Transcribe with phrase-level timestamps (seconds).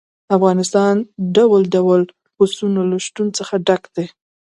[0.37, 1.05] افغانستان د
[1.35, 2.01] ډول ډول
[2.35, 4.05] پسونو له شتون څخه ډک دی.